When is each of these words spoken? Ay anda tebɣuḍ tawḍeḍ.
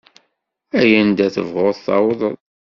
Ay 0.79 0.89
anda 1.01 1.27
tebɣuḍ 1.35 1.77
tawḍeḍ. 1.85 2.37